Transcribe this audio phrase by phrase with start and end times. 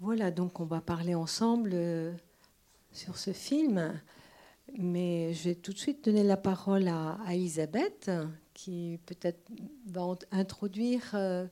[0.00, 2.12] Voilà, donc on va parler ensemble euh,
[2.92, 4.00] sur ce film.
[4.76, 8.10] Mais je vais tout de suite donner la parole à, Elisabeth,
[8.54, 9.40] qui peut-être
[9.86, 11.46] va introduire euh,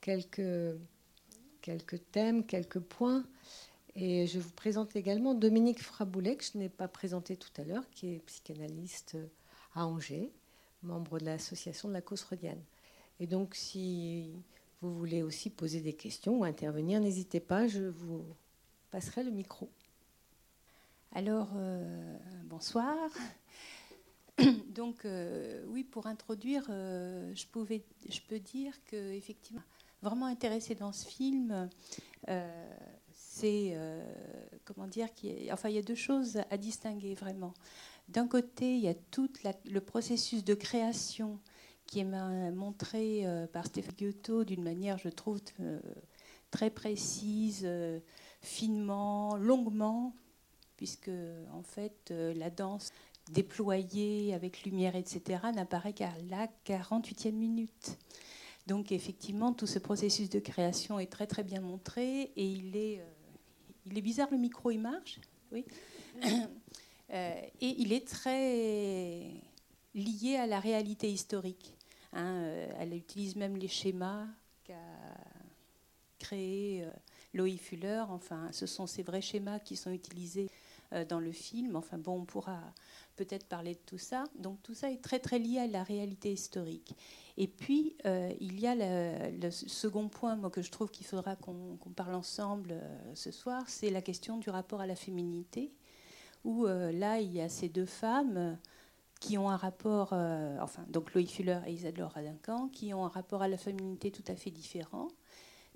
[0.00, 0.78] quelques,
[1.60, 3.24] quelques thèmes, quelques points.
[3.96, 7.84] Et je vous présente également Dominique Fraboulet, que je n'ai pas présenté tout à l'heure,
[7.90, 9.18] qui est psychanalyste
[9.74, 10.32] à Angers,
[10.82, 12.62] membre de l'association de la cause freudienne.
[13.20, 14.32] Et donc, si
[14.84, 18.24] vous voulez aussi poser des questions ou intervenir, n'hésitez pas, je vous
[18.90, 19.70] passerai le micro.
[21.12, 22.96] Alors, euh, bonsoir.
[24.68, 29.62] Donc, euh, oui, pour introduire, euh, je, pouvais, je peux dire que effectivement,
[30.02, 31.70] vraiment intéressé dans ce film,
[33.12, 33.76] c'est
[34.64, 37.54] comment dire qu'il enfin, il y a deux choses à distinguer vraiment.
[38.08, 39.30] D'un côté, il y a tout
[39.64, 41.38] le processus de création
[41.94, 45.38] qui est montré par Stéphane Giotto d'une manière, je trouve,
[46.50, 47.68] très précise,
[48.40, 50.12] finement, longuement,
[50.76, 51.10] puisque
[51.52, 52.90] en fait euh, la danse
[53.30, 57.98] déployée avec lumière, etc., n'apparaît qu'à la 48e minute.
[58.66, 63.00] Donc effectivement, tout ce processus de création est très très bien montré et il est,
[63.00, 63.10] euh,
[63.86, 65.20] il est bizarre, le micro il marche,
[65.52, 65.64] oui.
[67.12, 69.30] Euh, et il est très
[69.94, 71.73] lié à la réalité historique.
[72.14, 72.42] Hein.
[72.78, 74.26] elle utilise même les schémas
[74.64, 74.74] qu'a
[76.18, 76.86] créé
[77.34, 78.04] Loïc Fuller.
[78.08, 80.48] Enfin, ce sont ces vrais schémas qui sont utilisés
[80.94, 81.76] euh, dans le film.
[81.76, 82.60] Enfin bon, on pourra
[83.16, 84.24] peut-être parler de tout ça.
[84.38, 86.94] Donc tout ça est très très lié à la réalité historique.
[87.36, 91.36] Et puis euh, il y a le, second point, moi que je trouve qu'il faudra
[91.36, 95.72] qu'on parle ensemble euh, ce soir, c'est la question du rapport à la féminité.
[96.44, 98.58] Où là il y a ces deux femmes
[99.24, 103.40] qui ont un rapport, enfin donc Loïc Fuller et Isadore Radincan, qui ont un rapport
[103.42, 105.08] à la féminité tout à fait différent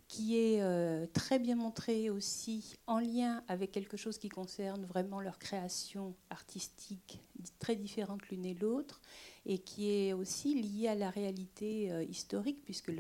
[0.09, 5.21] qui est euh, très bien montré aussi en lien avec quelque chose qui concerne vraiment
[5.21, 7.21] leur création artistique
[7.59, 9.03] très différente l'une et l'autre
[9.45, 12.91] et qui est aussi liée à la réalité euh, historique puisque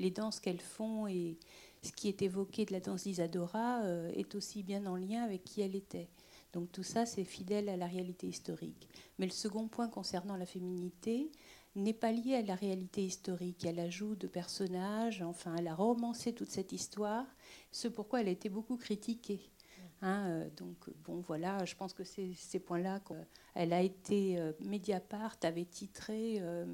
[0.00, 1.38] les danses qu'elles font et
[1.82, 5.44] ce qui est évoqué de la danse d'Isadora euh, est aussi bien en lien avec
[5.44, 6.08] qui elle était.
[6.56, 8.88] Donc tout ça, c'est fidèle à la réalité historique.
[9.18, 11.30] Mais le second point concernant la féminité,
[11.74, 13.66] n'est pas liée à la réalité historique.
[13.66, 17.26] Elle ajoute de personnages, enfin, elle a romancé toute cette histoire,
[17.72, 19.50] ce pourquoi elle a été beaucoup critiquée.
[20.00, 24.38] Hein, euh, donc, bon, voilà, je pense que c'est ces points-là qu'elle a été.
[24.38, 26.38] Euh, Mediapart avait titré.
[26.40, 26.64] Euh,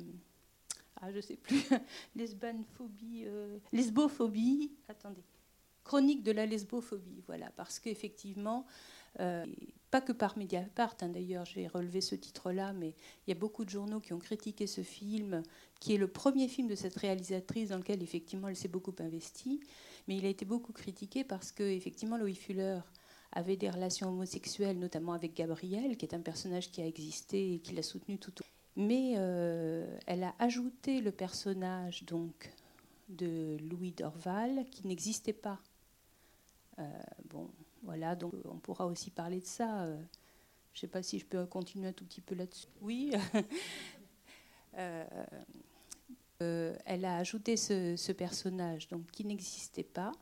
[1.01, 1.65] ah, je sais plus,
[2.15, 3.27] lesbophobie,
[3.73, 5.25] lesbophobie, attendez,
[5.83, 8.65] chronique de la lesbophobie, voilà, parce qu'effectivement,
[9.21, 9.47] euh,
[9.91, 12.95] pas que par Mediapart, hein, d'ailleurs, j'ai relevé ce titre-là, mais
[13.27, 15.43] il y a beaucoup de journaux qui ont critiqué ce film,
[15.81, 19.61] qui est le premier film de cette réalisatrice dans lequel, effectivement, elle s'est beaucoup investie.
[20.09, 22.81] Mais il a été beaucoup critiqué parce que, effectivement, Louis Fuller
[23.33, 27.59] avait des relations homosexuelles, notamment avec Gabriel, qui est un personnage qui a existé et
[27.59, 28.45] qui l'a soutenu tout au
[28.77, 32.53] Mais euh, elle a ajouté le personnage donc
[33.09, 35.61] de Louis Dorval qui n'existait pas.
[36.79, 36.83] Euh,
[37.31, 37.49] bon,
[37.83, 39.83] voilà, donc on pourra aussi parler de ça.
[39.83, 39.97] Euh,
[40.73, 42.69] je ne sais pas si je peux continuer un tout petit peu là-dessus.
[42.81, 43.13] Oui.
[44.79, 45.05] Euh,
[46.43, 50.13] euh, elle a ajouté ce, personnage donc, qui n'existait pas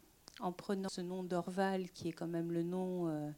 [0.41, 3.31] en prenant ce nom d'Orval, qui est quand même le nom euh, euh,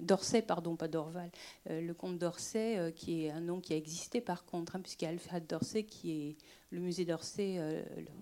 [0.00, 1.30] d'Orsay, pardon, pas d'Orval,
[1.70, 5.04] euh, le comte d'Orsay, qui est un nom qui a existé par contre, hein, puisqu'il
[5.04, 6.36] y a Alfred d'Orsay, qui est
[6.70, 7.60] le musée d'Orsay,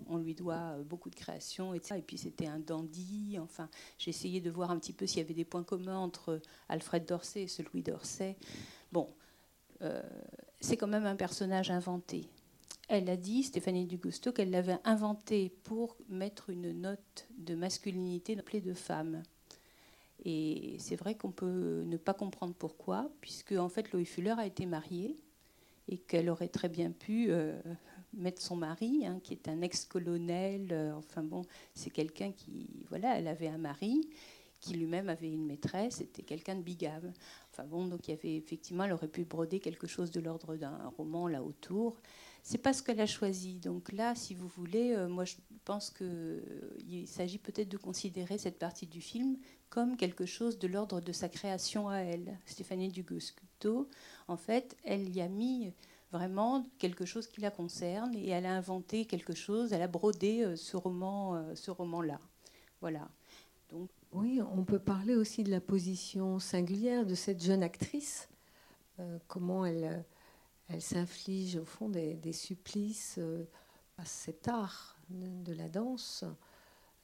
[0.07, 3.37] on lui doit beaucoup de créations, et, et puis c'était un dandy.
[3.39, 6.41] Enfin, j'ai essayé de voir un petit peu s'il y avait des points communs entre
[6.69, 8.35] Alfred d'Orsay et celui d'Orsay.
[8.91, 9.09] Bon,
[10.59, 12.29] c'est quand même un personnage inventé.
[12.89, 18.59] Elle a dit, Stéphanie Dugusto, qu'elle l'avait inventé pour mettre une note de masculinité appelée
[18.59, 19.23] de femme.
[20.23, 24.45] Et c'est vrai qu'on peut ne pas comprendre pourquoi, puisque en fait Loïc Fuller a
[24.45, 25.15] été mariée
[25.87, 27.59] et qu'elle aurait très bien pu euh,
[28.13, 30.67] mettre son mari, hein, qui est un ex-colonel.
[30.71, 31.43] Euh, enfin bon,
[31.73, 34.07] c'est quelqu'un qui, voilà, elle avait un mari
[34.59, 37.13] qui lui-même avait une maîtresse, c'était quelqu'un de bigame.
[37.49, 40.55] Enfin bon, donc il y avait effectivement, elle aurait pu broder quelque chose de l'ordre
[40.55, 41.99] d'un roman là autour
[42.43, 43.59] c'est pas ce qu'elle a choisi.
[43.59, 45.35] Donc là, si vous voulez, euh, moi je
[45.65, 49.37] pense qu'il euh, s'agit peut-être de considérer cette partie du film
[49.69, 52.37] comme quelque chose de l'ordre de sa création à elle.
[52.45, 53.89] Stéphanie Dugoscuto,
[54.27, 55.71] en fait, elle y a mis
[56.11, 60.43] vraiment quelque chose qui la concerne et elle a inventé quelque chose, elle a brodé
[60.43, 62.19] euh, ce roman, ce roman-là.
[62.81, 63.07] Voilà.
[63.69, 68.27] Donc, oui, on peut parler aussi de la position singulière de cette jeune actrice,
[69.27, 70.05] comment elle
[70.73, 73.19] elle s'inflige au fond des, supplices
[73.97, 76.23] à cet art de, la danse.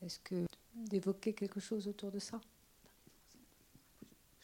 [0.02, 2.40] Est-ce que d'évoquer quelque chose autour de ça?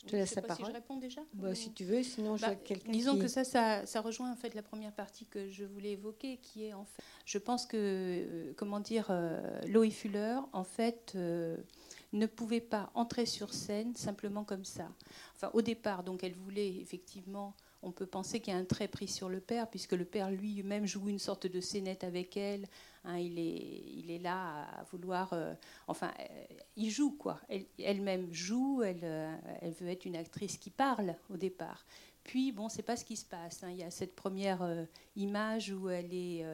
[0.04, 0.66] Je te laisse la parole.
[0.66, 2.92] Si je réponds déjà bah, Si tu veux, sinon bah, quelqu'un.
[2.92, 3.44] Disons que ça,
[3.86, 7.02] ça, rejoint en fait la première partie que je voulais évoquer, qui est en fait,
[7.26, 11.56] je pense que, euh, comment dire, euh, Loïc Fuller, en fait, euh,
[12.12, 14.92] ne pouvait pas entrer sur scène simplement comme ça.
[15.36, 18.88] Enfin, au départ, donc, elle voulait effectivement on peut penser qu'il y a un trait
[18.88, 22.68] pris sur le père, puisque le père lui-même joue une sorte de scénette avec elle.
[23.06, 25.34] Hein, il, est, là à vouloir.
[25.34, 25.54] Euh,
[25.88, 26.46] enfin, euh,
[26.78, 27.42] il joue, quoi.
[27.78, 31.86] Elle-même joue, elle, euh, elle, veut être une actrice qui parle au départ.
[32.24, 33.64] Puis, bon, c'est pas ce qui se passe.
[33.64, 33.72] Hein.
[33.72, 34.88] Il y a cette première
[35.18, 36.46] image où elle est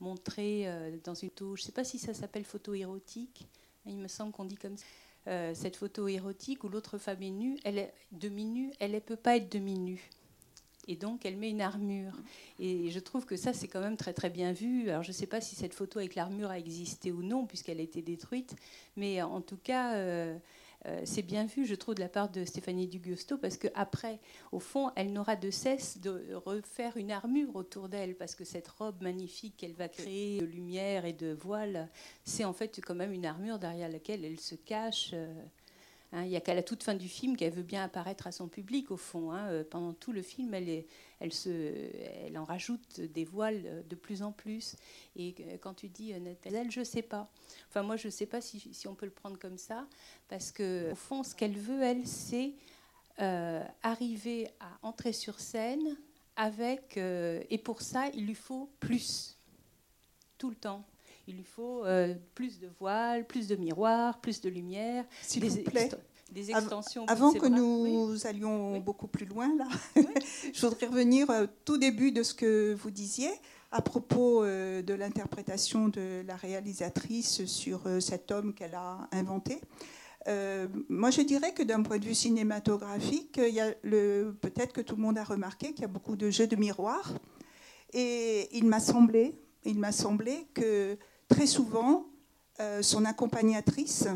[0.00, 0.70] montrée
[1.02, 3.48] dans une photo, je ne sais pas si ça s'appelle photo érotique,
[3.86, 5.54] il me semble qu'on dit comme ça.
[5.54, 9.38] cette photo érotique où l'autre femme est nue, elle est demi-nue, elle ne peut pas
[9.38, 10.10] être demi-nue
[10.88, 12.14] et donc elle met une armure.
[12.58, 14.90] Et je trouve que ça, c'est quand même très très bien vu.
[14.90, 17.78] Alors je ne sais pas si cette photo avec l'armure a existé ou non, puisqu'elle
[17.78, 18.56] a été détruite,
[18.96, 20.36] mais en tout cas, euh,
[20.86, 24.20] euh, c'est bien vu, je trouve, de la part de Stéphanie Dugusto, parce qu'après,
[24.52, 28.68] au fond, elle n'aura de cesse de refaire une armure autour d'elle, parce que cette
[28.68, 31.88] robe magnifique qu'elle va créer de lumière et de voile,
[32.24, 35.10] c'est en fait quand même une armure derrière laquelle elle se cache.
[35.14, 35.34] Euh,
[36.12, 38.32] Hein, il n'y a qu'à la toute fin du film qu'elle veut bien apparaître à
[38.32, 39.30] son public, au fond.
[39.30, 39.46] Hein.
[39.48, 40.84] Euh, pendant tout le film, elle,
[42.36, 44.76] en rajoute des voiles euh, de plus en plus.
[45.16, 47.28] Et quand tu dis euh, elle, je ne sais pas.
[47.68, 49.86] Enfin, moi, je ne sais pas si, on peut le prendre comme ça,
[50.28, 52.54] parce qu'au fond, ce qu'elle veut, elle, c'est
[53.82, 55.96] arriver à entrer sur scène
[56.36, 56.96] avec.
[56.96, 59.36] et pour ça, il lui faut plus,
[60.38, 60.84] tout le temps.
[61.28, 65.04] Il lui faut euh, plus de voiles, plus de miroirs, plus de lumière.
[65.20, 65.90] S'il vous plaît.
[66.32, 67.04] Des extensions.
[67.06, 69.68] Avant que nous allions beaucoup plus loin, là,
[70.52, 73.30] je voudrais revenir au tout début de ce que vous disiez
[73.72, 79.60] à propos euh, de l'interprétation de la réalisatrice sur euh, cet homme qu'elle a inventé.
[80.88, 85.24] moi, je dirais que d'un point de vue cinématographique, peut-être que tout le monde a
[85.24, 87.12] remarqué qu'il y a beaucoup de jeux de miroirs.
[87.92, 89.34] Et il m'a semblé,
[89.64, 90.98] il m'a semblé que
[91.28, 92.06] très souvent,
[92.60, 94.08] euh, son accompagnatrice,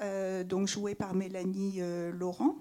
[0.00, 2.56] euh, donc jouée par Mélanie euh, Laurent,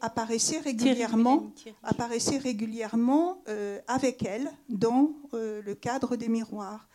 [0.00, 1.50] apparaissait régulièrement,
[1.82, 3.42] apparaissait régulièrement
[3.88, 6.88] avec elle dans le cadre des miroirs.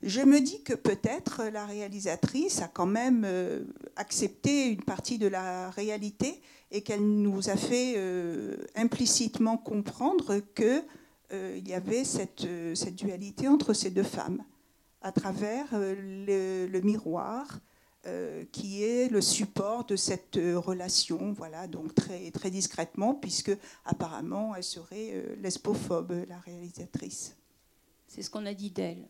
[0.00, 3.26] Je me dis que peut-être la réalisatrice a quand même
[3.96, 7.96] accepté une partie de la réalité et qu'elle nous a fait
[8.76, 14.44] implicitement comprendre qu'il y avait cette, cette dualité entre ces deux femmes
[15.06, 17.60] à travers euh, le, miroir
[18.06, 23.56] euh, qui est le support de cette euh, relation, voilà, donc très, très discrètement, puisque
[23.84, 27.36] apparemment elle serait lesbophobe, la réalisatrice.
[28.08, 29.06] C'est ce qu'on a dit d'elle.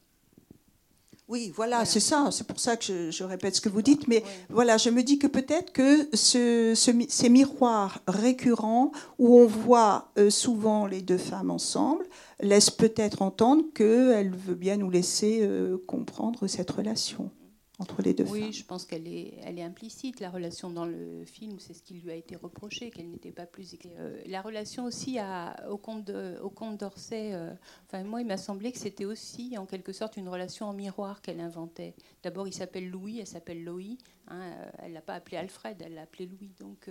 [1.28, 2.28] Oui, voilà, c'est ça.
[2.30, 4.06] C'est pour ça que je, répète ce que vous dites.
[4.06, 6.74] Mais voilà, je me dis que peut-être que ce,
[7.08, 12.06] ces miroirs récurrents où on voit souvent les deux femmes ensemble
[12.40, 17.30] laisse peut-être entendre qu'elle veut bien nous laisser euh, comprendre cette relation
[17.78, 18.52] entre les deux oui, femmes.
[18.52, 21.94] je pense qu'elle est, elle est implicite, la relation dans le film, c'est ce qui
[21.94, 23.76] lui a été reproché, qu'elle n'était pas plus...
[23.98, 26.10] Euh, la relation aussi à, au, comte
[26.42, 27.52] au comte d'Orsay, euh,
[27.86, 31.20] enfin, moi, il m'a semblé que c'était aussi, en quelque sorte, une relation en miroir
[31.20, 31.94] qu'elle inventait.
[32.22, 35.94] D'abord, il s'appelle Louis, elle s'appelle Loï, hein, elle ne l'a pas appelé Alfred, elle
[35.94, 36.88] l'a appelé Louis, donc...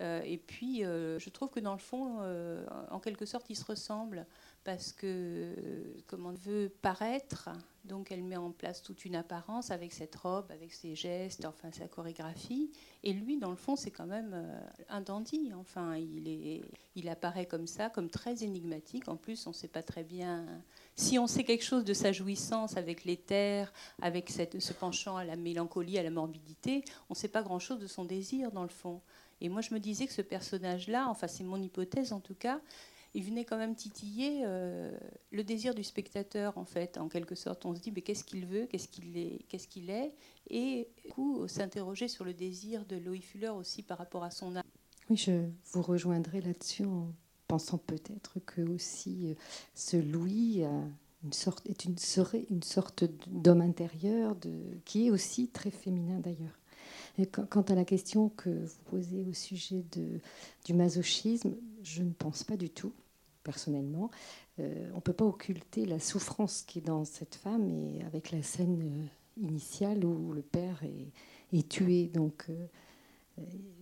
[0.00, 2.18] et puis, je trouve que dans le fond,
[2.90, 4.26] en quelque sorte, ils se ressemblent
[4.66, 5.54] parce que,
[6.08, 7.50] comme on veut paraître,
[7.84, 11.70] donc elle met en place toute une apparence avec cette robe, avec ses gestes, enfin
[11.70, 12.72] sa chorégraphie.
[13.04, 15.52] Et lui, dans le fond, c'est quand même euh, un dandy.
[15.54, 16.62] Enfin, il, est,
[16.96, 19.06] il apparaît comme ça, comme très énigmatique.
[19.06, 20.44] En plus, on ne sait pas très bien.
[20.96, 25.36] Si on sait quelque chose de sa jouissance avec l'éther, avec ce penchant à la
[25.36, 29.00] mélancolie, à la morbidité, on ne sait pas grand-chose de son désir, dans le fond.
[29.40, 32.60] Et moi, je me disais que ce personnage-là, enfin, c'est mon hypothèse en tout cas,
[33.16, 34.90] il venait quand même titiller euh,
[35.30, 37.64] le désir du spectateur, en fait, en quelque sorte.
[37.64, 40.12] On se dit, mais qu'est-ce qu'il veut, qu'est-ce qu'il est, qu'est-ce qu'il est?
[40.50, 44.54] Et du coup, s'interroger sur le désir de Louis Fuller aussi par rapport à son
[44.54, 44.62] âme.
[45.08, 47.10] Oui, je vous rejoindrai là-dessus en
[47.48, 49.34] pensant peut-être que aussi euh,
[49.74, 50.64] ce Louis
[51.64, 54.36] est une, serait une sorte d'homme intérieur
[54.84, 56.60] qui est aussi très féminin d'ailleurs.
[57.48, 59.82] Quant à la question que vous posez au sujet
[60.66, 62.92] du masochisme, je ne pense pas du tout
[63.46, 64.10] personnellement.
[64.58, 68.32] Euh, on ne peut pas occulter la souffrance qui est dans cette femme et avec
[68.32, 72.08] la scène euh, initiale où le père est, tué.
[72.08, 72.66] Donc euh,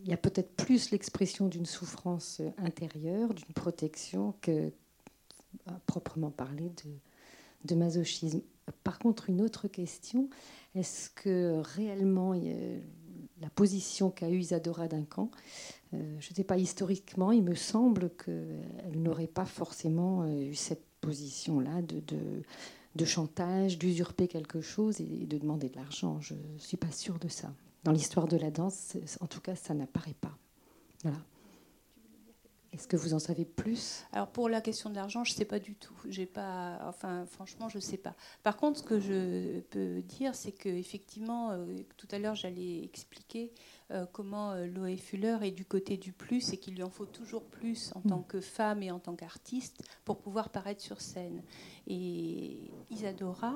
[0.02, 4.70] il y a peut-être plus l'expression d'une souffrance intérieure, d'une protection que
[5.66, 6.90] à proprement parler de,
[7.64, 8.42] de masochisme.
[8.82, 10.28] Par contre, une autre question,
[10.74, 12.34] Est-ce que réellement
[13.44, 15.30] la position qu'a eue Isadora Duncan,
[15.92, 20.54] euh, je ne sais pas, historiquement, il me semble qu'elle n'aurait pas forcément euh, eu
[20.54, 22.02] cette position-là de,
[22.94, 26.22] de, chantage, d'usurper quelque chose et de demander de l'argent.
[26.22, 27.52] Je ne suis pas sûre de ça.
[27.84, 30.38] Dans l'histoire de la danse, en tout cas, ça n'apparaît pas.
[31.02, 31.18] Voilà.
[32.74, 34.04] Est-ce que vous en savez plus?
[34.10, 35.94] Alors pour la question de l'argent, je ne sais pas du tout.
[36.08, 38.16] J'ai pas, enfin franchement, je ne sais pas.
[38.42, 41.64] Par contre, ce que je peux dire, c'est que effectivement, euh,
[41.96, 43.52] tout à l'heure, j'allais expliquer
[43.92, 47.06] euh, comment euh, Loé Fuller est du côté du plus et qu'il lui en faut
[47.06, 48.26] toujours plus en tant mm.
[48.26, 51.44] que femme et en tant qu'artiste pour pouvoir paraître sur scène.
[51.86, 53.54] Et Isadora.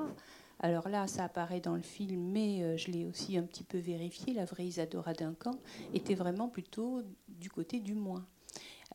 [0.61, 4.33] Alors là, ça apparaît dans le film, mais je l'ai aussi un petit peu vérifié.
[4.35, 5.55] La vraie Isadora Duncan
[5.95, 8.27] était vraiment plutôt du côté du moins.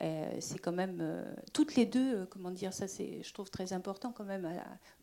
[0.02, 1.24] Euh, c'est quand même euh,
[1.54, 4.50] toutes les deux, euh, comment dire, ça c'est, je trouve très important quand même,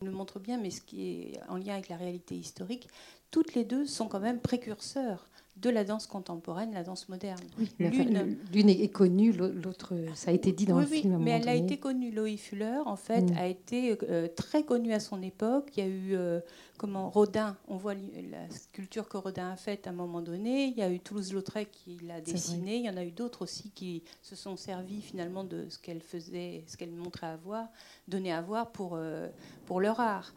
[0.01, 2.89] on le montre bien, mais ce qui est en lien avec la réalité historique,
[3.31, 7.41] toutes les deux sont quand même précurseurs de la danse contemporaine, la danse moderne.
[7.79, 11.17] L'une est connue, l'autre, ça a été dit dans le film.
[11.19, 12.11] mais elle a été connue.
[12.11, 13.37] Loïc Fuller, en fait, mm.
[13.37, 15.71] a été euh, très connue à son époque.
[15.77, 16.39] Il y a eu euh,
[16.77, 20.65] comment Rodin, on voit la sculpture que Rodin a faite à un moment donné.
[20.65, 22.77] Il y a eu Toulouse-Lautrec qui l'a dessinée.
[22.77, 26.01] Il y en a eu d'autres aussi qui se sont servis finalement de ce qu'elle
[26.01, 27.67] faisait, ce qu'elle montrait à voir,
[28.07, 29.27] donnait à voir pour, euh,
[29.65, 30.33] pour leur art.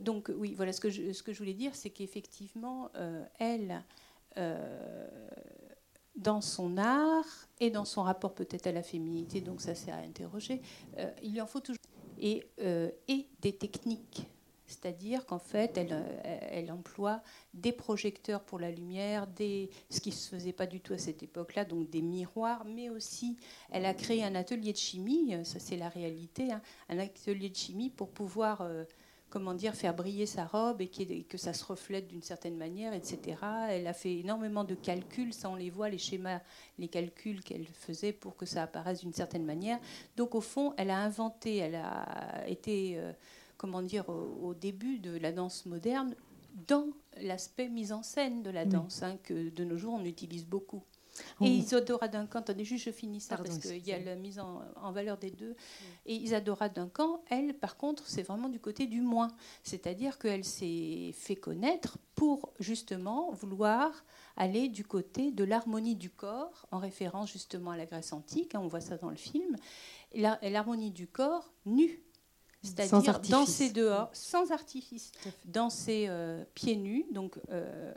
[0.00, 2.90] donc oui, voilà ce que je, ce que je voulais dire, c'est qu'effectivement,
[3.38, 3.82] elle,
[6.16, 9.98] dans son art et dans son rapport peut-être à la féminité, donc ça c'est à
[9.98, 10.60] interroger,
[10.98, 11.80] euh, il en faut toujours.
[12.18, 14.26] Et, euh, et des techniques.
[14.66, 20.14] C'est-à-dire qu'en fait, elle, elle, emploie des projecteurs pour la lumière, des, ce qui ne
[20.14, 23.36] se faisait pas du tout à cette époque-là, donc des miroirs, mais aussi
[23.70, 27.54] elle a créé un atelier de chimie, ça c'est la réalité, hein, un atelier de
[27.54, 28.66] chimie pour pouvoir
[29.36, 33.36] comment dire, faire briller sa robe et que ça se reflète d'une certaine manière, etc.
[33.68, 36.40] Elle a fait énormément de calculs, ça on les voit, les schémas,
[36.78, 39.78] les calculs qu'elle faisait pour que ça apparaisse d'une certaine manière.
[40.16, 43.12] Donc au fond, elle a inventé, elle a été, euh,
[43.58, 46.14] comment dire, au, début de la danse moderne
[46.66, 46.88] dans
[47.20, 50.82] l'aspect mise en scène de la danse, hein, que de nos jours on utilise beaucoup.
[51.40, 54.92] Et Isadora Duncan, attendez juste, je finis ça parce qu'il y a la mise en,
[54.92, 55.54] valeur des deux.
[56.06, 59.28] Et Isadora Duncan, elle, par contre, c'est vraiment du côté du moins.
[59.62, 64.04] C'est-à-dire qu'elle s'est fait connaître pour justement vouloir
[64.36, 68.60] aller du côté de l'harmonie du corps, en référence justement à la Grèce antique, hein,
[68.62, 69.56] on voit ça dans le film,
[70.14, 72.02] l'harmonie du corps nu.
[72.62, 75.12] C'est-à-dire danser dehors, sans artifice,
[75.44, 77.94] danser euh, pieds nus, donc euh,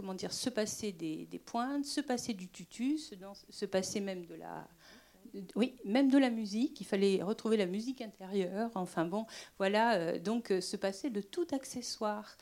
[0.00, 4.66] comment dire, se passer des, pointes, se passer du tutu, se, passer même de la,
[5.56, 6.80] oui, même de la musique.
[6.80, 8.70] Il fallait retrouver la musique intérieure.
[8.76, 9.26] Enfin bon,
[9.58, 12.34] voilà, euh, donc euh, se passer de tout accessoire.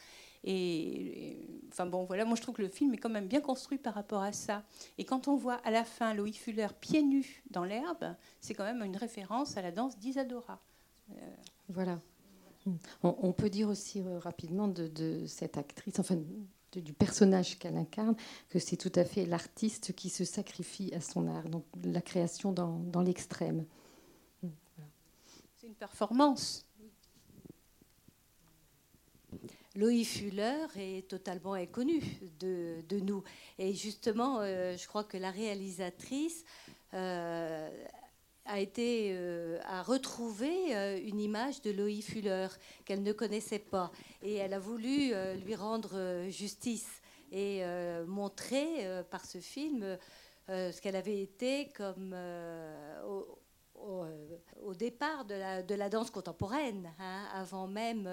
[0.44, 1.36] Et,
[1.72, 3.94] enfin bon, voilà, moi je trouve que le film est quand même bien construit par
[3.94, 4.62] rapport à ça.
[4.96, 8.62] Et quand on voit à la fin Loïc Fuller pieds nus dans l'herbe, c'est quand
[8.62, 10.60] même une référence à la danse d'Isadora.
[11.10, 11.14] Euh,
[11.68, 11.98] voilà.
[13.02, 16.18] On, peut dire aussi rapidement de, de, cette actrice, enfin
[16.72, 18.16] du personnage qu'elle incarne,
[18.48, 22.52] que c'est tout à fait l'artiste qui se sacrifie à son art, donc la création
[22.52, 23.64] dans, l'extrême.
[25.56, 26.64] C'est une performance.
[29.74, 32.02] Loïc Fuller est totalement inconnu
[32.40, 33.22] de, nous.
[33.58, 36.44] Et justement, euh, je crois que la réalisatrice
[36.94, 37.70] euh,
[38.48, 42.48] a été euh, à retrouver euh, une image de Loïc Fuller
[42.84, 46.88] qu'elle ne connaissait pas et elle a voulu euh, lui rendre justice
[47.30, 47.62] et
[48.06, 49.98] montrer par ce film
[50.48, 52.16] ce qu'elle avait été comme
[53.04, 58.08] au, départ de la, de la, danse contemporaine, hein, avant même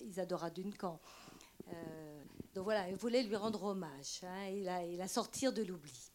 [0.00, 1.00] Isadora Duncan.
[2.54, 6.12] donc voilà, elle voulait lui rendre hommage hein, et, la, et la sortir de l'oubli.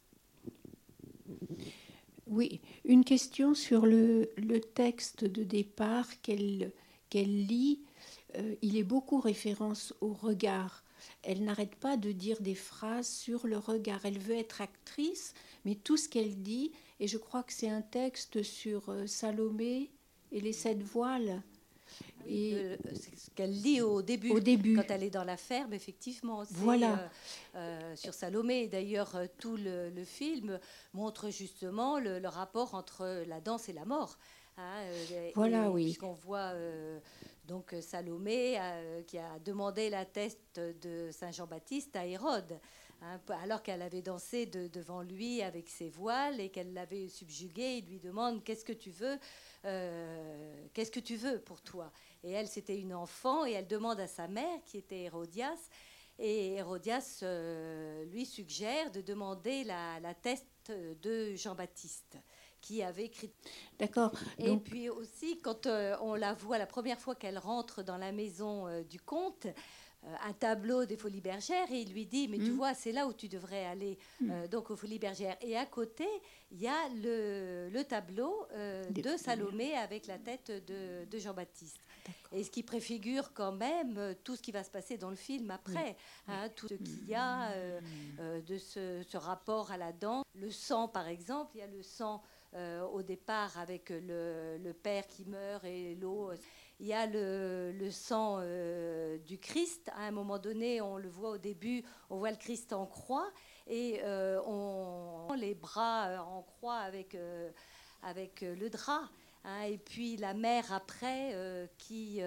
[2.30, 4.30] Oui, une question sur le,
[4.74, 6.72] texte de départ qu'elle
[7.14, 7.80] lit.
[8.36, 10.84] Euh, il est beaucoup référence au regard.
[11.24, 14.06] Elle n'arrête pas de dire des phrases sur le regard.
[14.06, 17.82] Elle veut être actrice, mais tout ce qu'elle dit, et je crois que c'est un
[17.82, 19.90] texte sur euh, Salomé
[20.34, 21.42] et les sept voiles,
[22.28, 26.44] et ce qu'elle lit au début, quand elle est dans la ferme, effectivement.
[26.52, 26.94] Voilà.
[26.94, 27.08] Euh,
[27.56, 28.68] euh, sur Salomé.
[28.68, 30.60] D'ailleurs, euh, tout le, film
[30.94, 34.18] montre justement le, rapport entre la danse et la mort.
[34.58, 34.84] Hein,
[35.36, 35.84] voilà, oui.
[35.86, 36.54] Puisqu'on voit
[37.48, 38.60] donc Salomé
[39.06, 42.60] qui a demandé la tête de Saint Jean-Baptiste à Hérode.
[43.04, 47.86] Hein, alors qu'elle avait dansé devant lui avec ses voiles et qu'elle l'avait subjugué, il
[47.86, 49.20] lui demande qu'est-ce que tu veux,
[49.64, 51.92] qu'est-ce que tu veux pour toi?
[52.24, 55.70] Et elle, c'était une enfant, et elle demande à sa mère, qui était Hérodias,
[56.20, 57.24] Et Hérodias
[58.12, 62.18] lui suggère de demander la, la tête de Jean-Baptiste
[62.60, 63.32] qui avait écrit.
[63.78, 64.12] D'accord.
[64.40, 65.68] Et puis aussi, quand
[66.02, 69.52] on la voit la première fois qu'elle rentre dans la maison du comte, euh,
[70.24, 72.56] un tableau des Folies Bergères et il lui dit mais tu mm.
[72.56, 74.32] vois c'est là où tu devrais aller mm.
[74.32, 75.38] euh, donc aux Folies Bergères.
[75.42, 76.08] Et à côté
[76.52, 81.82] il y a le, tableau euh, de Salomé avec la tête de, Jean-Baptiste.
[82.32, 85.52] Et ce qui préfigure quand même tout ce qui va se passer dans le film
[85.52, 85.98] après
[86.28, 87.52] hein, tout ce qu'il y a
[88.18, 92.22] de ce, rapport à la danse le sang par exemple il y a le sang
[92.94, 96.32] au départ avec le, le, père qui meurt et l'eau
[96.80, 99.90] il y a le, sang euh, du Christ.
[99.96, 103.30] À un moment donné, on le voit au début, on voit le Christ en croix
[103.68, 107.18] et euh, on les bras euh, en croix avec,
[108.04, 109.10] avec le drap.
[109.44, 109.62] Hein.
[109.64, 112.22] et puis la mère après qui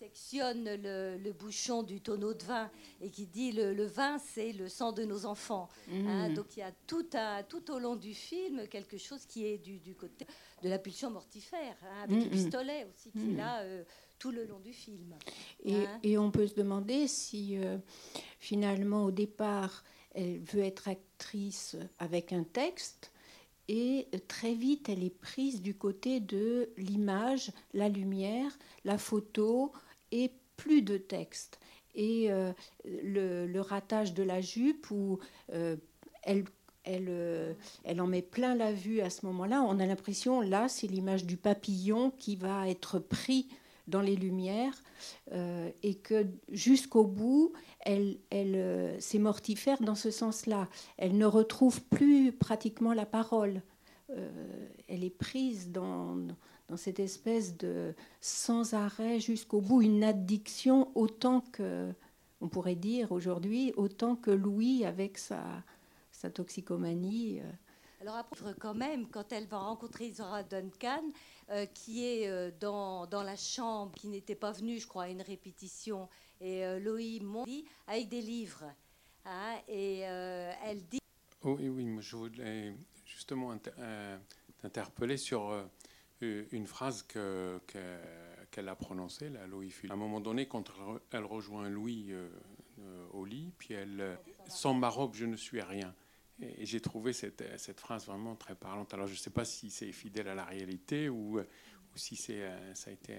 [0.00, 2.70] sectionne le, bouchon du tonneau de vin
[3.02, 5.68] et qui dit le, le vin c'est le sang de nos enfants.
[5.92, 6.30] Hein.
[6.30, 6.34] Mmh.
[6.34, 9.58] donc il y a tout, un, tout au long du film quelque chose qui est
[9.58, 10.26] du, du côté
[10.62, 13.84] de la pulsion mortifère, hein, avec mmh, le pistolet aussi qui est là euh,
[14.18, 15.14] tout le long du film.
[15.64, 16.00] Et, hein.
[16.02, 17.78] et on peut se demander si euh,
[18.38, 23.12] finalement au départ elle veut être actrice avec un texte
[23.68, 29.72] et très vite elle est prise du côté de l'image, la lumière, la photo,
[30.12, 31.58] et plus de texte.
[31.94, 32.52] Et euh,
[32.84, 35.18] le, ratage de la jupe où
[35.52, 35.76] euh,
[36.22, 36.44] elle,
[36.84, 40.68] elle, euh, elle en met plein la vue à ce moment-là, on a l'impression, là,
[40.68, 43.48] c'est l'image du papillon qui va être pris
[43.86, 44.84] dans les lumières
[45.82, 50.68] et que jusqu'au bout, elle, elle, c'est mortifère dans ce sens-là.
[50.96, 53.62] Elle ne retrouve plus pratiquement la parole.
[54.86, 56.18] elle est prise dans,
[56.70, 61.92] dans cette espèce de sans arrêt jusqu'au bout, une addiction autant que,
[62.40, 65.42] on pourrait dire aujourd'hui, autant que Louis avec sa,
[66.20, 67.40] sa toxicomanie.
[67.40, 67.50] Euh.
[68.00, 71.02] Alors après, quand même, quand elle va rencontrer Isora Duncan,
[71.50, 75.08] euh, qui est euh, dans, dans, la chambre, qui n'était pas venue, je crois, à
[75.08, 76.08] une répétition,
[76.40, 78.64] et Louis dit avec des livres.
[79.26, 81.00] Hein, et elle dit...
[81.42, 83.54] Oui, oui, je voulais justement
[84.62, 85.52] t'interpeller sur
[86.22, 90.70] euh, une phrase qu'elle a prononcée, la Louis À un moment donné, quand
[91.12, 92.28] elle rejoint Louis euh,
[92.80, 95.94] euh, au lit, puis elle, sans ma robe, je ne suis rien.
[96.40, 98.94] Et, j'ai trouvé cette, cette, phrase vraiment très parlante.
[98.94, 102.48] Alors je ne sais pas si c'est fidèle à la réalité ou, ou si c'est,
[102.74, 103.16] ça a été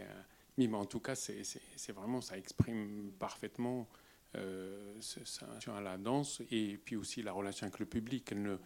[0.67, 3.87] mais en tout cas, c'est, vraiment, ça exprime parfaitement
[4.35, 8.31] euh, sa relation à la danse et puis aussi la relation avec le public.
[8.31, 8.59] Elle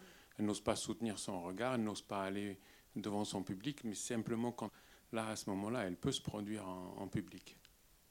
[0.44, 2.58] n'ose pas soutenir son regard, elle n'ose pas aller
[2.94, 4.70] devant son public, mais simplement quand
[5.12, 7.56] là, à ce moment-là, elle peut se produire en, public.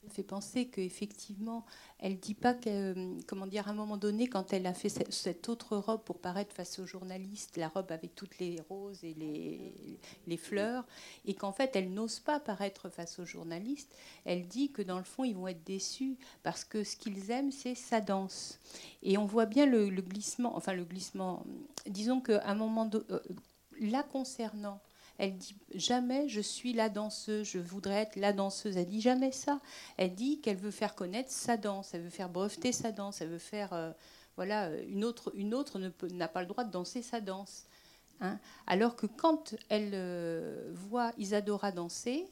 [0.09, 1.65] Fait penser qu'effectivement,
[1.99, 5.49] elle dit pas que, comment dire, à un moment donné, quand elle a fait cette
[5.49, 9.13] autre robe pour paraître face aux journalistes, la robe avec toutes les roses et
[10.27, 10.85] les, fleurs,
[11.25, 15.03] et qu'en fait, elle n'ose pas paraître face aux journalistes, elle dit que dans le
[15.03, 18.59] fond, ils vont être déçus parce que ce qu'ils aiment, c'est sa danse.
[19.01, 21.45] Et on voit bien le, glissement, enfin le glissement,
[21.87, 23.19] disons qu'à un moment, de, euh,
[23.79, 24.81] la concernant,
[25.17, 28.77] elle dit jamais je suis la danseuse, je voudrais être la danseuse.
[28.77, 29.59] Elle dit jamais ça.
[29.97, 33.29] Elle dit qu'elle veut faire connaître sa danse, elle veut faire breveter sa danse, elle
[33.29, 33.91] veut faire euh,
[34.35, 37.65] voilà une autre une autre n'a pas le droit de danser sa danse.
[38.21, 38.39] Hein.
[38.67, 42.25] Alors que quand elle euh, voit Isadora danser,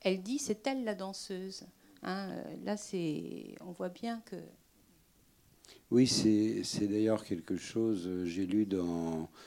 [0.00, 1.66] elle dit c'est elle la danseuse.
[2.02, 2.30] Hein.
[2.64, 4.36] Là c'est on voit bien que
[5.94, 8.66] oui, c'est d'ailleurs quelque chose, euh, j'ai lu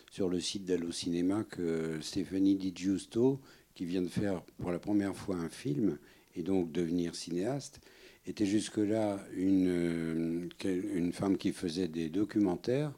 [0.09, 3.41] sur le site d'Allo Cinéma que Stéphanie Di Giusto,
[3.75, 5.97] qui vient de faire pour la première fois un film
[6.37, 7.81] et donc devenir cinéaste,
[8.25, 10.47] était jusque-là une, euh,
[10.95, 12.93] une femme qui faisait des documentaires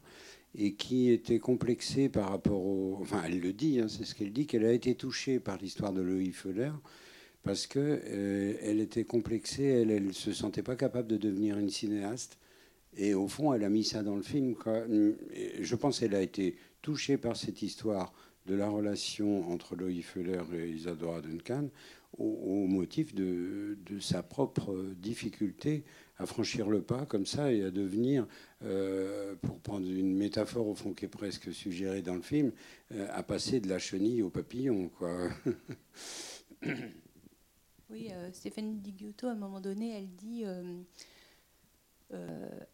[0.56, 2.98] et qui était complexée par rapport au...
[3.00, 5.92] Enfin, elle le dit, hein, c'est ce qu'elle dit, qu'elle a été touchée par l'histoire
[5.92, 6.72] de Louis Feller
[7.42, 12.38] parce qu'elle euh, était complexée, elle ne se sentait pas capable de devenir une cinéaste
[12.96, 14.54] et au fond, elle a mis ça dans le film.
[15.60, 18.12] Je pense qu'elle a été touchée par cette histoire
[18.46, 21.68] de la relation entre Loïc Fuller et Isadora Duncan
[22.18, 25.84] au, motif de, sa propre difficulté
[26.18, 28.26] à franchir le pas comme ça et à devenir,
[28.62, 32.52] euh, pour prendre une métaphore au fond qui est presque suggérée dans le film,
[32.92, 34.90] euh, à passer de la chenille au papillon.
[34.98, 35.30] Quoi.
[37.90, 40.82] oui, euh, Stéphanie Di à un moment donné, elle dit euh,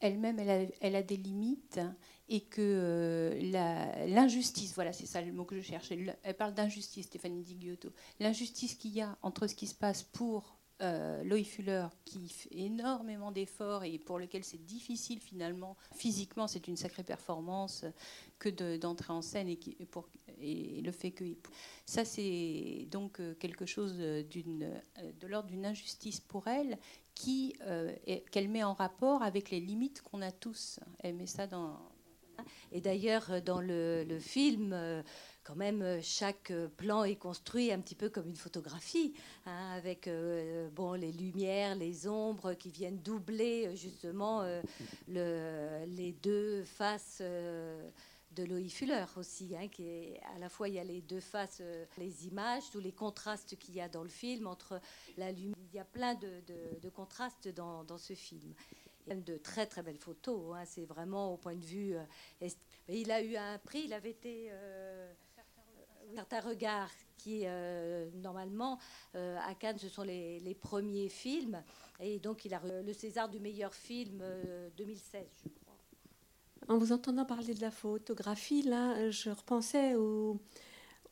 [0.01, 0.39] elle-même,
[0.81, 1.81] elle a, des limites
[2.29, 7.07] et que euh, l'injustice, voilà, c'est ça le mot que je cherchais, elle parle d'injustice,
[7.07, 7.77] Stéphanie Di
[8.21, 13.33] L'injustice qu'il y a entre ce qui se passe pour euh, Fuller, qui fait énormément
[13.33, 17.85] d'efforts et pour lequel c'est difficile finalement, physiquement, c'est une sacrée performance
[18.39, 19.59] que d'entrer en scène et,
[19.91, 20.09] pour,
[20.39, 21.25] le fait que
[21.87, 26.77] ça c'est donc euh, quelque chose euh, de l'ordre d'une injustice pour elle
[27.15, 30.79] qu'elle met en rapport avec les limites qu'on a tous.
[30.99, 31.79] Elle met ça dans
[32.73, 35.03] et d'ailleurs dans le, film
[35.47, 39.15] quand même, euh, chaque euh, plan est construit un petit peu comme une photographie,
[39.47, 44.45] hein, avec euh, bon, les lumières, les ombres qui viennent doubler justement
[45.07, 50.79] les deux faces de Loïc Fuller aussi, hein, qui est à la fois il y
[50.81, 51.63] a les deux faces,
[51.97, 54.81] les images, tous les contrastes qu'il y a dans le film entre
[55.17, 55.57] la lumière.
[55.73, 58.53] Il y a plein de, contrastes dans, ce film.
[59.07, 60.55] Il a de très très belles photos.
[60.55, 61.97] Hein, c'est vraiment au point de vue.
[62.89, 63.83] il a eu un prix.
[63.85, 64.51] Il avait été
[66.15, 68.79] certains regards qui, euh, normalement,
[69.15, 71.63] euh, à Cannes, ce sont les, premiers films.
[72.01, 74.23] Et donc, il a le César du meilleur film
[74.77, 75.75] 2016, euh, je crois.
[76.69, 80.41] En vous entendant parler de la photographie, là, je repensais aux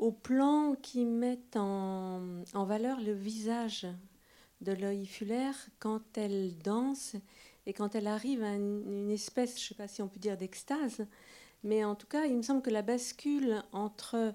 [0.00, 3.86] au plans qui mettent en, en, valeur le visage
[4.60, 7.16] de Loïc Fuller quand elle danse
[7.66, 10.36] et quand elle arrive à une, espèce, je ne sais pas si on peut dire
[10.36, 11.06] d'extase,
[11.62, 14.34] mais en tout cas, il me semble que la bascule entre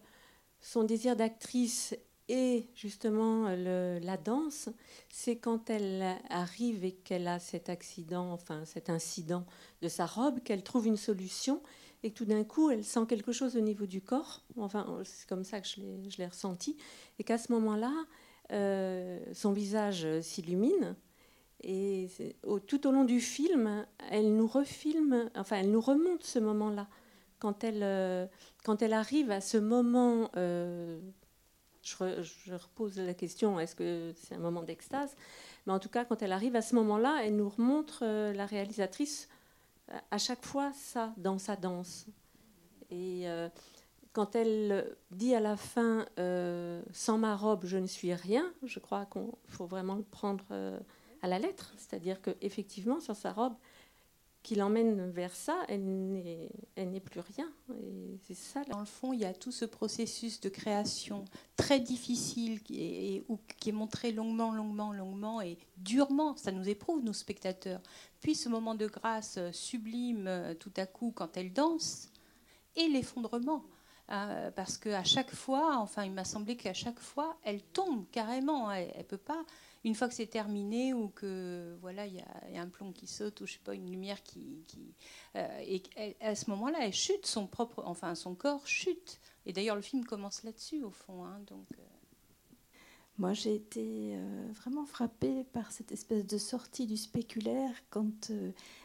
[0.62, 1.96] son désir d'actrice
[2.28, 4.70] et justement la danse,
[5.10, 9.46] c'est quand elle arrive et qu'elle a cet accident, enfin cet incident
[9.82, 11.62] de sa robe, qu'elle trouve une solution
[12.04, 14.44] et que tout d'un coup elle sent quelque chose au niveau du corps.
[14.58, 16.78] Enfin, c'est comme ça que je l'ai ressenti.
[17.18, 17.94] Et qu'à ce moment-là,
[18.52, 20.96] euh, son visage s'illumine.
[21.62, 22.08] Et
[22.68, 26.88] tout au long du film, elle nous refilme, enfin, elle nous remonte ce moment-là
[27.40, 28.28] quand elle, euh,
[28.64, 31.00] quand elle arrive à ce moment, euh,
[31.82, 35.16] je, repose la question, est-ce que c'est un moment d'extase?
[35.66, 39.30] Mais en tout cas, quand elle arrive à ce moment-là, elle nous remontre la réalisatrice
[40.12, 42.06] à chaque fois ça dans sa danse.
[42.92, 43.26] Et
[44.14, 46.06] quand elle dit à la fin
[46.92, 50.46] Sans ma robe, je ne suis rien, je crois qu'il faut vraiment le prendre
[51.22, 51.74] à la lettre.
[51.78, 53.54] C'est-à-dire qu'effectivement, sur sa robe,
[54.42, 57.52] qui l'emmène vers ça, elle n'est plus rien.
[57.84, 58.64] Et c'est ça.
[58.64, 61.26] Dans le fond, il y a tout ce processus de création
[61.58, 63.24] très difficile qui est,
[63.58, 66.38] qui est montré longuement, longuement, longuement et durement.
[66.38, 67.82] Ça nous éprouve, nos spectateurs.
[68.22, 72.10] Puis ce moment de grâce sublime, euh, tout à coup, quand elle danse,
[72.76, 73.64] et l'effondrement.
[74.12, 78.72] Euh, parce qu'à chaque fois, enfin, il m'a semblé qu'à chaque fois, elle tombe carrément.
[78.72, 79.46] Elle ne peut pas
[79.84, 83.40] une fois que c'est terminé ou que voilà il y, a un plomb qui saute
[83.40, 84.66] ou je sais pas une lumière qui,
[85.38, 85.82] euh, et
[86.20, 90.04] à ce moment-là elle chute son propre enfin son corps chute et d'ailleurs le film
[90.04, 92.56] commence là-dessus au fond hein, donc euh.
[93.20, 94.18] moi j'ai été
[94.56, 98.34] vraiment frappée par cette espèce de sortie du spéculaire quand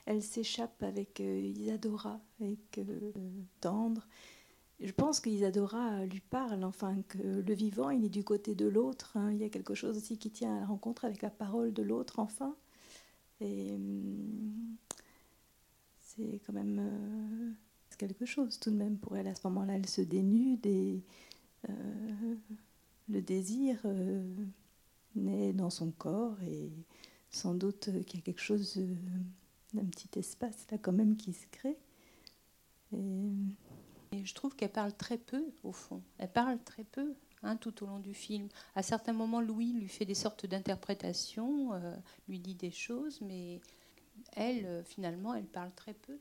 [0.06, 2.80] elle s'échappe avec Isadora avec
[3.60, 4.06] tendre
[4.84, 9.16] je pense qu'Isadora lui parle, enfin que le vivant, il est du côté de l'autre.
[9.16, 9.32] Hein.
[9.32, 11.82] Il y a quelque chose aussi qui tient à la rencontre avec la parole de
[11.82, 12.54] l'autre, enfin.
[13.40, 14.76] Et hum,
[16.00, 17.50] c'est quand même euh,
[17.96, 19.26] quelque chose tout de même pour elle.
[19.26, 21.02] À ce moment-là, elle se dénude et
[21.68, 22.34] euh,
[23.08, 24.22] le désir euh,
[25.16, 26.70] naît dans son corps et
[27.30, 28.80] sans doute qu'il y a quelque chose
[29.72, 31.78] d'un petit espace là quand même qui se crée.
[32.92, 33.32] Et,
[34.18, 36.02] hum, je trouve qu'elle parle très peu, au fond.
[36.18, 38.48] Elle parle très peu hein, tout au long du film.
[38.74, 41.94] À certains moments, Louis lui fait des sortes d'interprétations, euh,
[42.28, 43.60] lui dit des choses, mais
[44.32, 46.18] elle, euh, finalement, elle parle très peu.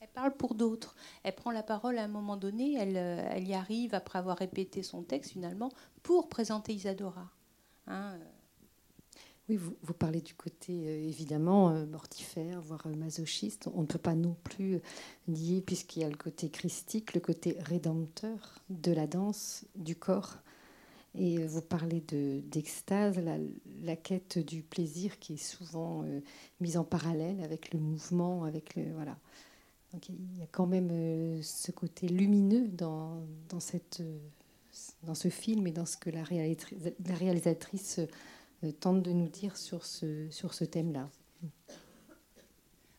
[0.00, 0.94] Elle parle pour d'autres.
[1.24, 4.38] Elle prend la parole à un moment donné, elle, euh, elle y arrive après avoir
[4.38, 5.70] répété son texte, finalement,
[6.02, 7.28] pour présenter Isadora.
[7.86, 8.18] Hein,
[9.48, 13.68] oui, vous, parlez du côté euh, évidemment euh, mortifère, voire euh, masochiste.
[13.74, 14.80] On ne peut pas non plus
[15.26, 20.36] nier, puisqu'il y a le côté christique, le côté rédempteur de la danse, du corps.
[21.14, 23.18] Et vous parlez d'extase,
[23.82, 26.04] la, quête du plaisir qui est souvent
[26.60, 29.16] mise en parallèle avec le mouvement, avec le voilà.
[29.92, 34.02] Donc il y a quand même ce côté lumineux dans, dans, cette,
[35.02, 38.06] dans ce film et dans ce que la réalisatrice, la
[38.80, 41.08] tente de nous dire sur ce, sur ce thème-là.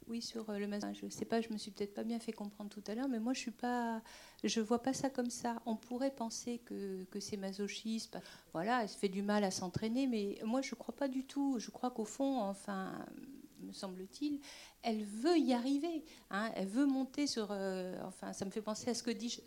[0.09, 2.31] Oui, sur euh, le Je ne sais pas, je me suis peut-être pas bien fait
[2.31, 4.01] comprendre tout à l'heure, mais moi je suis pas,
[4.43, 5.61] je vois pas ça comme ça.
[5.67, 8.17] On pourrait penser que, que c'est masochiste,
[8.51, 11.59] voilà, elle se fait du mal à s'entraîner, mais moi je crois pas du tout.
[11.59, 13.05] Je crois qu'au fond, enfin,
[13.61, 14.39] me semble-t-il,
[14.81, 16.03] elle veut y arriver.
[16.31, 16.51] Hein.
[16.55, 19.43] elle veut monter sur, euh, enfin, ça me fait penser à ce que dit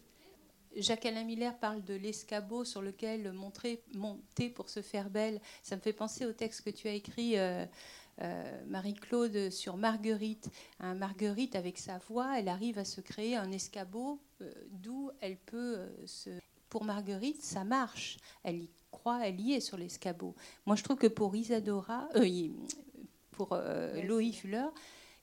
[0.77, 5.41] Jacques-Alain Miller parle de l'escabeau sur lequel monter pour se faire belle.
[5.63, 7.67] Ça me fait penser au texte que tu as écrit, euh,
[8.21, 10.49] euh, Marie-Claude, sur Marguerite.
[10.81, 14.21] Un Marguerite, avec sa voix, elle arrive à se créer un escabeau
[14.71, 16.31] d'où elle peut se...
[16.69, 18.17] Pour Marguerite, ça marche.
[18.43, 20.35] Elle y croit, elle y est sur l'escabeau.
[20.65, 22.09] Moi, je trouve que pour Isadora,
[23.33, 23.59] pour
[24.05, 24.69] Loïc Fuller,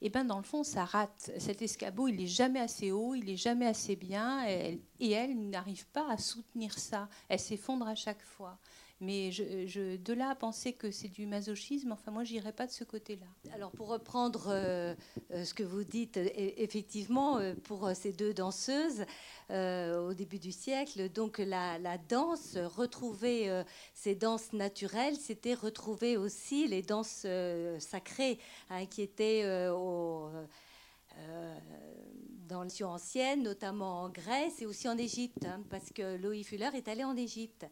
[0.02, 1.32] eh ben dans le fond, ça rate.
[1.38, 5.88] Cet escabeau, il n'est jamais assez haut, il n'est jamais assez bien, et elle n'arrive
[5.88, 7.10] pas à soutenir ça.
[7.28, 8.58] Elle s'effondre à chaque fois.
[9.02, 12.84] Mais de là à penser que c'est du masochisme, enfin moi j'irai pas de ce
[12.84, 13.26] côté-là.
[13.54, 14.94] Alors pour reprendre euh,
[15.32, 19.06] euh, ce que vous dites, e, effectivement, euh, pour ces deux danseuses
[19.50, 23.64] au début du siècle, donc la, danse, retrouver
[23.96, 27.26] ces danses naturelles, c'était retrouver aussi les danses
[27.80, 28.38] sacrées
[28.70, 30.30] hein, qui étaient au
[32.48, 36.70] dans les ancienne, notamment en Grèce et aussi en Égypte, hein, parce que Loïc Fuller
[36.74, 37.66] est allé en Égypte.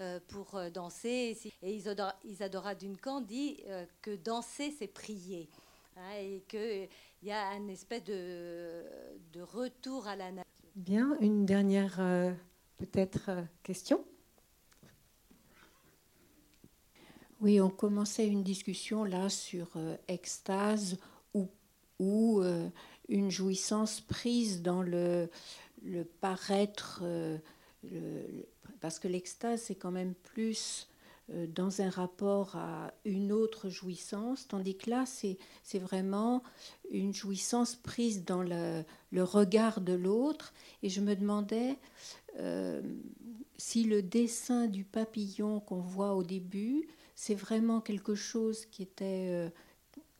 [0.00, 1.36] Euh, pour euh, danser.
[1.62, 5.50] Et Isadora, Isadora Duncan dit euh, que danser, c'est prier.
[5.94, 6.88] Hein, et qu'il
[7.22, 8.82] y a une espèce de,
[9.34, 10.50] de, retour à la nature.
[10.74, 12.00] Bien, une dernière
[12.78, 13.30] peut-être
[13.62, 14.02] question?
[17.42, 19.68] Oui, on commençait une discussion là sur
[20.08, 20.96] extase
[21.34, 21.50] ou,
[21.98, 22.42] ou
[23.08, 25.28] une jouissance prise dans le,
[25.82, 27.02] le paraître,
[28.80, 30.88] parce que l'extase, c'est quand même plus
[31.32, 36.42] euh, dans un rapport à une autre jouissance, tandis que là, c'est vraiment
[36.90, 38.84] une jouissance prise dans le,
[39.22, 40.52] regard de l'autre.
[40.82, 41.76] Et je me demandais
[42.38, 42.82] euh,
[43.58, 49.28] si le dessin du papillon qu'on voit au début, c'est vraiment quelque chose qui était
[49.30, 49.50] euh,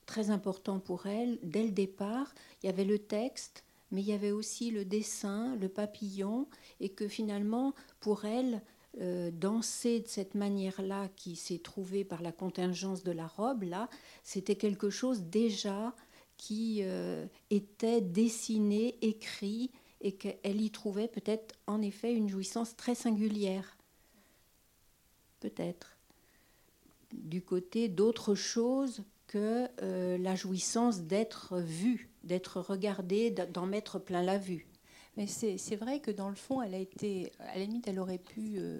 [0.05, 1.39] très important pour elle.
[1.43, 5.55] Dès le départ, il y avait le texte, mais il y avait aussi le dessin,
[5.55, 6.47] le papillon,
[6.79, 8.61] et que finalement, pour elle,
[8.99, 13.89] euh, danser de cette manière-là, qui s'est trouvée par la contingence de la robe, là,
[14.23, 15.93] c'était quelque chose déjà
[16.37, 22.95] qui euh, était dessiné, écrit, et qu'elle y trouvait peut-être en effet une jouissance très
[22.95, 23.77] singulière.
[25.39, 25.97] Peut-être.
[27.13, 34.21] Du côté d'autre chose que euh, la jouissance d'être vue d'être regardée, d'en mettre plein
[34.21, 34.67] la vue.
[35.17, 38.17] Mais c'est vrai que dans le fond, elle a été, à la limite, elle aurait
[38.17, 38.79] pu euh,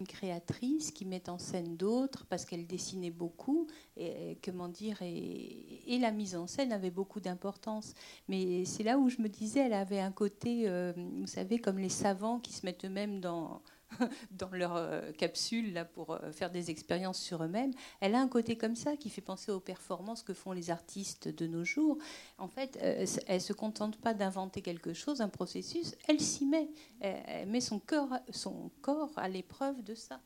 [0.00, 5.98] une créatrice qui met en scène d'autres parce qu'elle dessinait beaucoup et comment dire et,
[6.00, 7.94] la mise en scène avait beaucoup d'importance.
[8.28, 11.78] Mais c'est là où je me disais, elle avait un côté, euh, vous savez, comme
[11.78, 13.62] les savants qui se mettent eux-mêmes dans
[14.30, 17.72] dans leur euh, capsule là, pour euh, faire des expériences sur eux-mêmes.
[18.00, 21.28] Elle a un côté comme ça qui fait penser aux performances que font les artistes
[21.28, 21.98] de nos jours.
[22.38, 26.46] En fait, euh, elle ne se contente pas d'inventer quelque chose, un processus, elle s'y
[26.46, 26.68] met.
[27.00, 30.20] Elle, met son corps, son corps à l'épreuve de ça.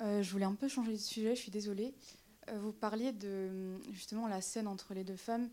[0.00, 1.94] je voulais un peu changer de sujet, je suis désolée.
[2.54, 5.48] vous parliez de justement la scène entre les deux femmes,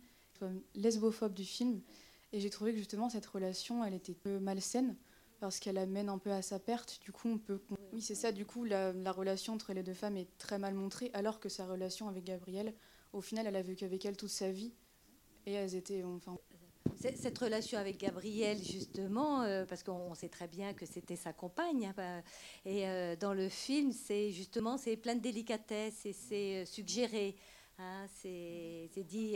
[0.76, 1.82] lesbophobe du film,
[2.32, 4.96] et j'ai trouvé que justement cette relation, elle était peu malsaine
[5.44, 7.02] parce qu'elle amène un peu à sa perte.
[7.02, 7.60] Du coup, on peut.
[7.92, 8.32] Oui, c'est ça.
[8.32, 11.68] Du coup, la, relation entre les deux femmes est très mal montrée, alors que sa
[11.68, 12.74] relation avec Gabrielle,
[13.12, 14.74] au final, elle a vécu avec elle toute sa vie,
[15.46, 16.02] et elles étaient.
[16.96, 21.88] Cette relation avec Gabrielle, justement, euh, parce qu'on sait très bien que c'était sa compagne,
[21.88, 22.22] hein, bah,
[22.64, 27.36] et euh, dans le film, c'est justement c'est plein de délicatesse et c'est euh, suggéré.
[27.80, 29.36] Hein, c'est dit,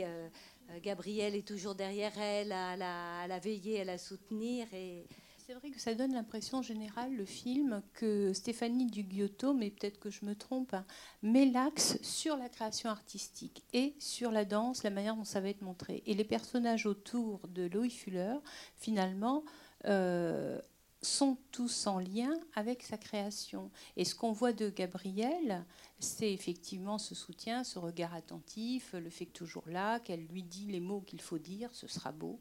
[0.80, 4.66] Gabrielle est toujours derrière elle, à à la veiller, à la soutenir.
[4.72, 5.06] Et,
[5.48, 10.10] c'est vrai que ça donne l'impression générale, le film, que Stéphanie Dugiotto, mais peut-être que
[10.10, 10.84] je me trompe, hein,
[11.22, 15.48] met l'axe sur la création artistique et sur la danse, la manière dont ça va
[15.48, 16.02] être montré.
[16.04, 18.34] Et les personnages autour de Loïc Fuller,
[18.76, 19.42] finalement,
[19.86, 20.60] euh,
[21.00, 23.70] sont tous en lien avec sa création.
[23.96, 25.64] Et ce qu'on voit de Gabrielle,
[25.98, 30.66] c'est effectivement ce soutien, ce regard attentif, le fait que toujours là, qu'elle lui dit
[30.66, 32.38] les mots qu'il faut dire, ce sera beau.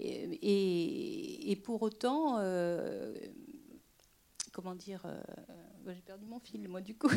[0.00, 3.14] Et, pour autant, euh,
[4.52, 5.22] comment dire, euh,
[5.86, 7.10] j'ai perdu mon fil, moi, du coup.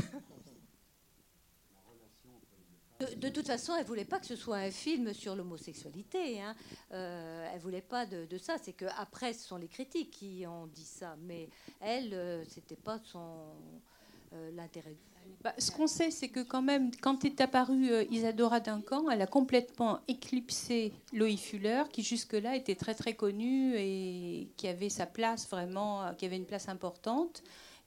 [3.17, 6.41] De, toute façon, elle voulait pas que ce soit un film sur l'homosexualité.
[6.41, 6.55] Hein.
[6.91, 8.57] Euh, elle voulait pas de, ça.
[8.57, 11.49] C'est que après, ce sont les critiques qui ont dit ça, mais
[11.81, 13.53] elle, euh, c'était pas son
[14.53, 14.95] l'intérêt.
[15.45, 19.21] Bah, ce qu'on sait, c'est que quand même, quand est apparue euh, Isadora Duncan, elle
[19.21, 25.05] a complètement éclipsé Loïc Fuller, qui jusque-là était très très connu et qui avait sa
[25.05, 27.43] place vraiment, euh, qui avait une place importante.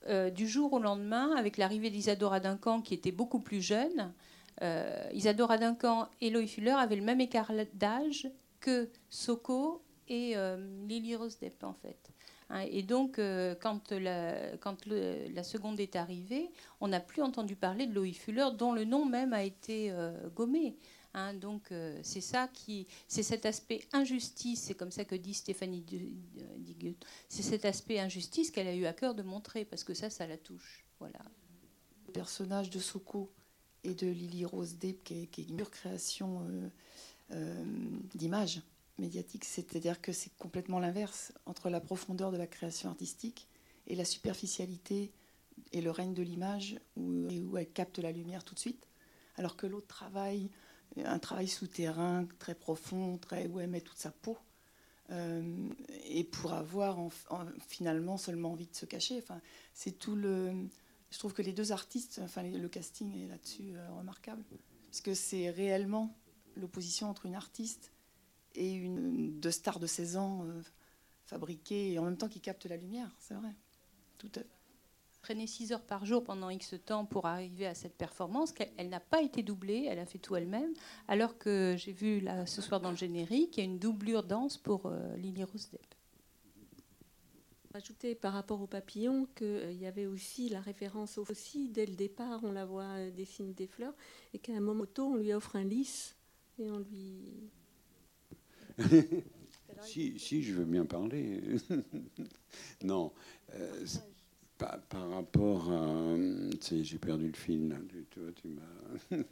[0.08, 4.12] Euh, du jour au lendemain, avec l'arrivée d'Isadora Duncan, qui était beaucoup plus jeune,
[5.12, 10.34] Isadora Duncan et Loïc Fuller avaient le même écart d'âge que Soko et
[10.88, 12.10] Lily Rose Depp, en fait.
[12.50, 12.64] Hein.
[12.70, 17.86] et donc, euh, quand, la, quand la seconde est arrivée, on n'a plus entendu parler
[17.86, 20.76] de Loïc Fuller, dont le nom même a été euh, gommé.
[21.14, 21.32] Hein.
[21.32, 25.80] donc c'est ça qui, c'est cet aspect injustice, c'est comme ça que dit Stéphanie
[26.58, 26.96] Digut,
[27.30, 30.26] c'est cet aspect injustice qu'elle a eu à cœur de montrer parce que ça, ça
[30.26, 30.84] la touche.
[31.00, 31.20] Voilà.
[32.06, 33.32] Le personnage de Soko
[33.84, 36.46] et de Lily Rose Depp, qui est, une pure création
[38.14, 38.60] d'image
[38.98, 43.48] médiatique, c'est-à-dire que c'est complètement l'inverse entre la profondeur de la création artistique
[43.86, 45.12] et la superficialité
[45.72, 48.86] et le règne de l'image où, où, elle capte la lumière tout de suite,
[49.36, 50.50] alors que l'autre travaille
[51.04, 54.38] un travail souterrain très profond, très où elle met toute sa peau.
[55.10, 55.68] Euh,
[56.04, 56.98] et pour avoir
[57.66, 59.18] finalement seulement envie de se cacher.
[59.18, 59.40] Enfin,
[59.72, 60.68] c'est tout le.
[61.10, 64.44] Je trouve que les deux artistes, enfin le casting est là-dessus euh, remarquable,
[64.90, 66.14] parce que c'est réellement
[66.56, 67.92] l'opposition entre une artiste
[68.58, 70.62] et une de star de 16 ans euh,
[71.24, 73.54] fabriquée et en même temps qui capte la lumière, c'est vrai.
[74.18, 74.46] Tout à fait.
[75.22, 78.54] Prenait 6 heures par jour pendant X temps pour arriver à cette performance.
[78.76, 80.72] Elle, n'a pas été doublée, elle a fait tout elle-même.
[81.06, 84.22] Alors que j'ai vu là, ce soir dans le générique, il y a une doublure
[84.22, 85.94] danse pour euh, Lily Rose Depp.
[87.74, 91.94] Ajouter par rapport au papillon qu'il euh, y avait aussi la référence aussi dès le
[91.94, 93.94] départ, on la voit dessiner des fleurs
[94.32, 96.16] et qu'à un moment on lui offre un lys
[96.58, 97.50] et on lui
[99.82, 101.40] si, si, je veux bien parler.
[102.82, 103.12] non.
[103.54, 103.84] Euh,
[104.56, 106.16] par, rapport à.
[106.60, 107.76] J'ai perdu le fil, là.
[108.10, 109.16] Tu, vois, tu m'as.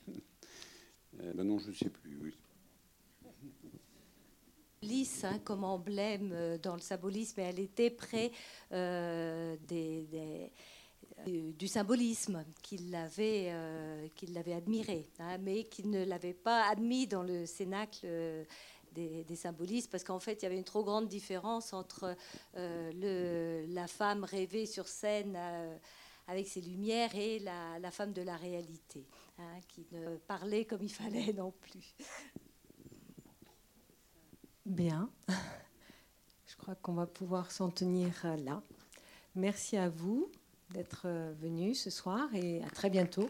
[1.21, 2.19] euh, ben non, je ne sais plus.
[2.23, 2.35] Oui.
[4.83, 8.31] Lys hein, comme emblème euh, dans le symbolisme, elle était près
[11.27, 17.23] du symbolisme qu'il l'avait euh, l'avait admiré, hein, mais qu'il ne l'avait pas admis dans
[17.23, 18.07] le cénacle
[18.97, 22.17] des, symbolistes, parce qu'en fait, il y avait une trop grande différence entre
[22.57, 25.77] euh, la femme rêvée sur scène euh,
[26.27, 29.07] avec ses lumières et la, femme de la réalité,
[29.39, 31.95] hein, qui ne parlait comme il fallait non plus.
[34.65, 35.11] Bien.
[36.47, 38.13] Je crois qu'on va pouvoir s'en tenir
[38.45, 38.63] là.
[39.35, 40.31] Merci à vous
[40.71, 41.07] d'être
[41.41, 43.29] venus ce soir et à très bientôt.